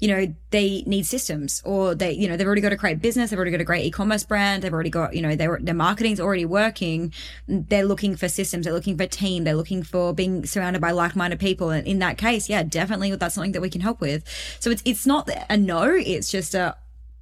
[0.01, 3.29] you know, they need systems or they, you know, they've already got a great business.
[3.29, 4.63] They've already got a great e-commerce brand.
[4.63, 7.13] They've already got, you know, their, their marketing's already working.
[7.47, 8.65] They're looking for systems.
[8.65, 9.43] They're looking for team.
[9.43, 11.69] They're looking for being surrounded by like-minded people.
[11.69, 14.23] And in that case, yeah, definitely that's something that we can help with.
[14.59, 15.83] So it's, it's not a no.
[15.83, 16.75] It's just a,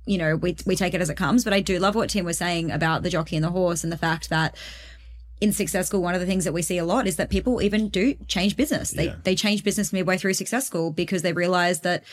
[0.06, 1.44] you know, we, we take it as it comes.
[1.44, 3.92] But I do love what Tim was saying about the jockey and the horse and
[3.92, 4.56] the fact that,
[5.42, 7.62] in Success School, one of the things that we see a lot is that people
[7.62, 8.92] even do change business.
[8.92, 9.16] They yeah.
[9.24, 12.04] they change business midway through Success School because they realize that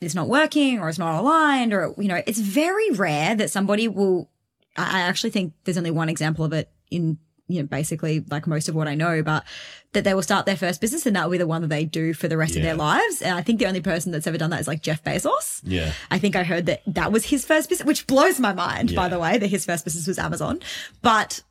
[0.00, 3.86] it's not working or it's not aligned or, you know, it's very rare that somebody
[3.86, 4.30] will,
[4.76, 8.68] I actually think there's only one example of it in, you know, basically like most
[8.68, 9.44] of what I know, but
[9.92, 11.84] that they will start their first business and that will be the one that they
[11.84, 12.60] do for the rest yeah.
[12.60, 13.20] of their lives.
[13.20, 15.60] And I think the only person that's ever done that is like Jeff Bezos.
[15.64, 15.92] Yeah.
[16.10, 18.96] I think I heard that that was his first business, which blows my mind, yeah.
[18.96, 20.60] by the way, that his first business was Amazon.
[21.02, 21.42] But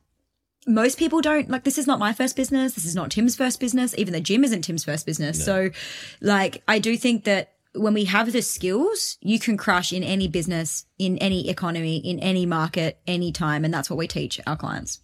[0.65, 3.59] most people don't like this is not my first business this is not tim's first
[3.59, 5.45] business even the gym isn't tim's first business no.
[5.45, 5.69] so
[6.21, 10.27] like i do think that when we have the skills, you can crush in any
[10.27, 13.63] business, in any economy, in any market, anytime.
[13.63, 14.99] And that's what we teach our clients.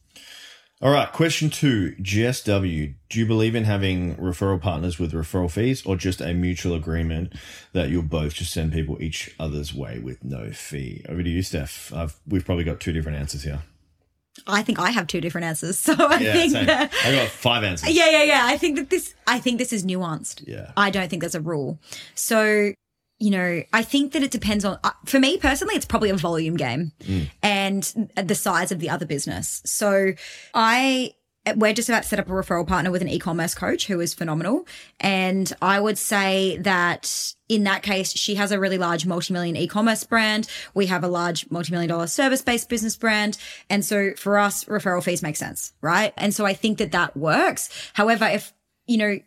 [0.82, 1.12] All right.
[1.12, 2.96] Question two GSW.
[3.10, 7.34] Do you believe in having referral partners with referral fees or just a mutual agreement
[7.72, 11.06] that you'll both just send people each other's way with no fee?
[11.08, 11.94] Over to you, Steph.
[11.94, 13.62] I've, we've probably got two different answers here.
[14.48, 15.80] I think I have two different answers.
[15.86, 16.66] So I yeah, think same.
[16.66, 17.90] that I got five answers.
[17.90, 18.42] Yeah, yeah, yeah.
[18.44, 20.44] I think that this I think this is nuanced.
[20.48, 20.72] Yeah.
[20.76, 21.80] I don't think there's a rule.
[22.16, 22.74] So
[23.20, 26.16] you know, I think that it depends on, uh, for me personally, it's probably a
[26.16, 26.92] volume game
[27.42, 29.62] and the size of the other business.
[29.66, 30.14] So
[30.54, 31.14] I,
[31.56, 34.14] we're just about to set up a referral partner with an e-commerce coach who is
[34.14, 34.68] phenomenal.
[35.00, 40.04] And I would say that in that case, she has a really large multi-million e-commerce
[40.04, 40.48] brand.
[40.74, 43.38] We have a large multi-million dollar service-based business brand.
[43.70, 46.14] And so for us, referral fees make sense, right?
[46.18, 47.70] And so I think that that works.
[47.94, 48.54] However, if,
[48.88, 49.20] you know,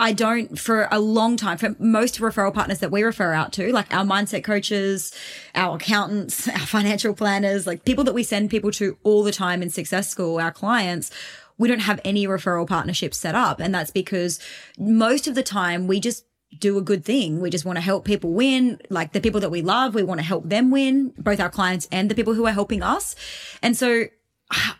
[0.00, 3.72] I don't for a long time for most referral partners that we refer out to,
[3.72, 5.12] like our mindset coaches,
[5.56, 9.60] our accountants, our financial planners, like people that we send people to all the time
[9.60, 11.10] in success school, our clients,
[11.58, 13.58] we don't have any referral partnerships set up.
[13.58, 14.38] And that's because
[14.78, 16.24] most of the time we just
[16.56, 17.40] do a good thing.
[17.40, 18.80] We just want to help people win.
[18.88, 21.86] Like the people that we love, we want to help them win, both our clients
[21.92, 23.14] and the people who are helping us.
[23.62, 24.04] And so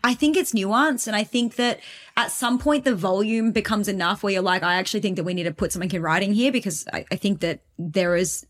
[0.02, 1.06] I think it's nuance.
[1.06, 1.80] And I think that
[2.16, 5.34] at some point the volume becomes enough where you're like, I actually think that we
[5.34, 8.46] need to put something in writing here because I, I think that there is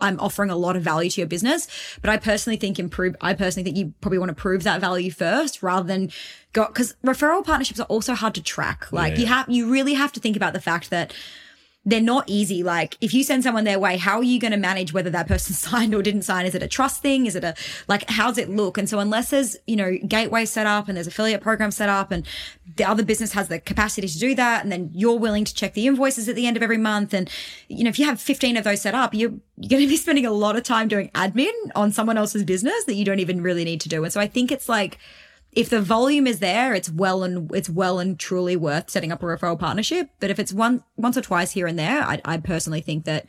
[0.00, 1.68] I'm offering a lot of value to your business,
[2.00, 3.14] but I personally think improve.
[3.20, 6.10] I personally think you probably want to prove that value first rather than
[6.54, 8.90] go because referral partnerships are also hard to track.
[8.90, 9.18] Like Yeah.
[9.20, 11.12] you have, you really have to think about the fact that
[11.86, 12.64] they're not easy.
[12.64, 15.28] Like if you send someone their way, how are you going to manage whether that
[15.28, 16.44] person signed or didn't sign?
[16.44, 17.26] Is it a trust thing?
[17.26, 17.54] Is it a
[17.88, 18.76] like how's it look?
[18.76, 22.10] And so unless there's you know gateway set up and there's affiliate program set up
[22.10, 22.26] and
[22.74, 25.74] the other business has the capacity to do that, and then you're willing to check
[25.74, 27.30] the invoices at the end of every month, and
[27.68, 29.96] you know if you have 15 of those set up, you're you're going to be
[30.06, 33.40] spending a lot of time doing admin on someone else's business that you don't even
[33.42, 34.02] really need to do.
[34.02, 34.98] And so I think it's like
[35.56, 39.22] if the volume is there, it's well and it's well and truly worth setting up
[39.22, 40.10] a referral partnership.
[40.20, 43.26] But if it's one once or twice here and there, I, I personally think that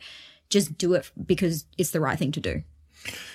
[0.50, 2.62] just do it because it's the right thing to do.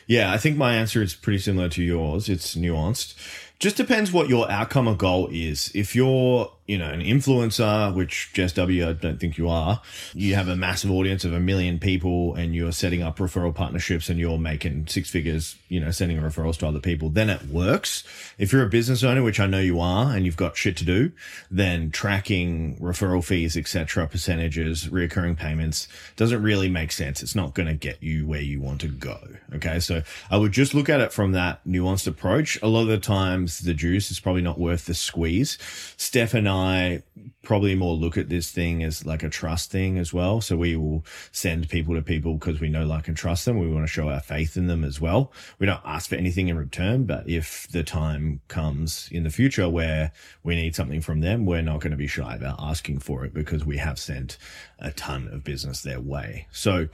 [0.06, 2.30] Yeah, I think my answer is pretty similar to yours.
[2.30, 3.16] It's nuanced.
[3.58, 5.72] Just depends what your outcome or goal is.
[5.74, 9.82] If you're, you know, an influencer, which Jess W, I don't think you are,
[10.14, 14.10] you have a massive audience of a million people and you're setting up referral partnerships
[14.10, 18.04] and you're making six figures, you know, sending referrals to other people, then it works.
[18.38, 20.86] If you're a business owner, which I know you are, and you've got shit to
[20.86, 21.12] do,
[21.52, 27.22] then tracking referral fees, etc., percentages, reoccurring payments doesn't really make sense.
[27.22, 29.20] It's not going to get you where you want to go.
[29.56, 29.80] Okay.
[29.80, 32.58] So I would just look at it from that nuanced approach.
[32.62, 35.58] A lot of the times the juice is probably not worth the squeeze.
[35.98, 37.02] Steph and I
[37.42, 40.40] probably more look at this thing as like a trust thing as well.
[40.40, 43.60] So we will send people to people because we know, like, and trust them.
[43.60, 45.32] We want to show our faith in them as well.
[45.60, 49.68] We don't ask for anything in return, but if the time comes in the future
[49.68, 50.12] where
[50.44, 53.34] we need something from them, we're not going to be shy about asking for it
[53.34, 54.38] because we have sent
[54.80, 56.48] a ton of business their way.
[56.52, 56.88] So,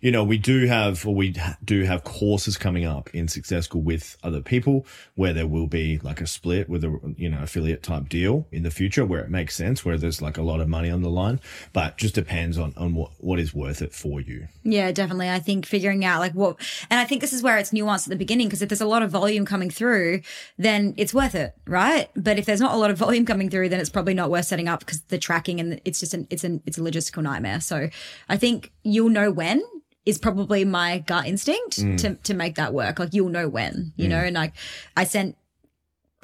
[0.00, 3.82] you know, we do have, or we do have courses coming up in Success School
[3.82, 7.82] with other people where there will be like a split with a, you know, affiliate
[7.82, 10.68] type deal in the future where it makes sense, where there's like a lot of
[10.68, 11.40] money on the line,
[11.72, 14.48] but just depends on, on what, what is worth it for you.
[14.62, 15.30] Yeah, definitely.
[15.30, 16.56] I think figuring out like what,
[16.90, 18.86] and I think this is where it's nuanced at the beginning because if there's a
[18.86, 20.22] lot of volume coming through,
[20.58, 22.10] then it's worth it, right?
[22.14, 24.46] But if there's not a lot of volume coming through, then it's probably not worth
[24.46, 27.60] setting up because the tracking and it's just an, it's an, it's a logistical nightmare.
[27.60, 27.88] So
[28.28, 29.62] I think you'll know when
[30.04, 31.98] is probably my gut instinct mm.
[31.98, 32.98] to, to make that work.
[32.98, 34.10] Like you'll know when, you mm.
[34.10, 34.54] know, and like
[34.96, 35.36] I sent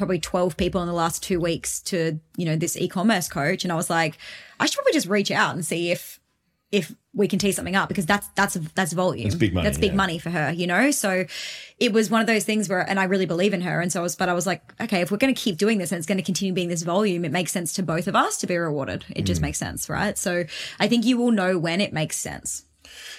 [0.02, 3.62] probably 12 people in the last two weeks to, you know, this e-commerce coach.
[3.64, 4.18] And I was like,
[4.58, 6.18] I should probably just reach out and see if,
[6.72, 9.24] if we can tee something up because that's, that's, that's volume.
[9.24, 9.96] That's big money, That's big yeah.
[9.96, 10.90] money for her, you know?
[10.90, 11.26] So
[11.78, 13.80] it was one of those things where, and I really believe in her.
[13.80, 15.78] And so I was, but I was like, okay, if we're going to keep doing
[15.78, 18.16] this and it's going to continue being this volume, it makes sense to both of
[18.16, 19.04] us to be rewarded.
[19.10, 19.26] It Mm.
[19.26, 20.16] just makes sense, right?
[20.18, 20.44] So
[20.80, 22.64] I think you will know when it makes sense.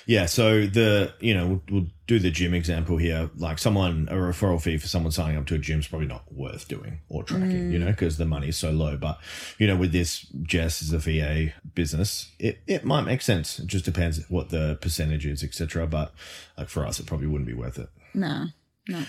[0.05, 0.25] Yeah.
[0.25, 3.29] So the, you know, we'll, we'll do the gym example here.
[3.37, 6.31] Like someone, a referral fee for someone signing up to a gym is probably not
[6.31, 7.85] worth doing or tracking, you mm.
[7.85, 8.97] know, because the money is so low.
[8.97, 9.19] But,
[9.57, 13.59] you know, with this Jess is a VA business, it, it might make sense.
[13.59, 15.87] It just depends what the percentage is, etc.
[15.87, 16.13] But
[16.57, 17.89] like for us, it probably wouldn't be worth it.
[18.13, 18.47] No,
[18.87, 19.03] no.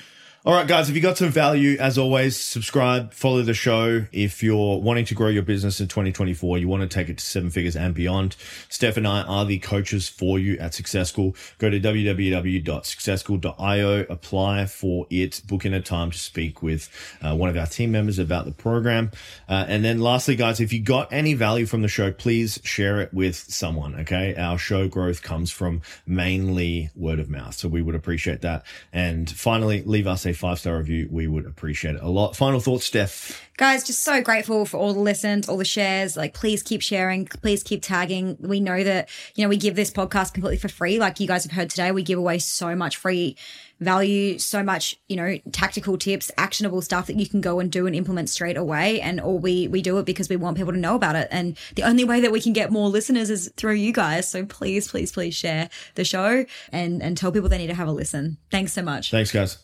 [0.46, 4.04] All right, guys, if you got some value, as always, subscribe, follow the show.
[4.12, 7.24] If you're wanting to grow your business in 2024, you want to take it to
[7.24, 8.36] seven figures and beyond,
[8.68, 11.34] Steph and I are the coaches for you at Success School.
[11.56, 16.90] Go to www.successschool.io, apply for it, book in a time to speak with
[17.22, 19.12] uh, one of our team members about the program.
[19.48, 23.00] Uh, and then lastly, guys, if you got any value from the show, please share
[23.00, 23.94] it with someone.
[24.00, 24.36] Okay.
[24.36, 27.54] Our show growth comes from mainly word of mouth.
[27.54, 28.66] So we would appreciate that.
[28.92, 31.08] And finally, leave us a five star review.
[31.10, 32.36] We would appreciate it a lot.
[32.36, 33.40] Final thoughts, Steph.
[33.56, 36.16] Guys, just so grateful for all the listens, all the shares.
[36.16, 37.26] Like, please keep sharing.
[37.26, 38.36] Please keep tagging.
[38.40, 40.98] We know that, you know, we give this podcast completely for free.
[40.98, 43.36] Like you guys have heard today, we give away so much free
[43.78, 47.86] value, so much, you know, tactical tips, actionable stuff that you can go and do
[47.86, 49.00] and implement straight away.
[49.00, 51.28] And all we, we do it because we want people to know about it.
[51.30, 54.28] And the only way that we can get more listeners is through you guys.
[54.28, 57.88] So please, please, please share the show and, and tell people they need to have
[57.88, 58.38] a listen.
[58.50, 59.12] Thanks so much.
[59.12, 59.63] Thanks, guys.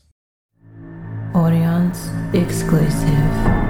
[1.33, 3.70] Audience exclusive.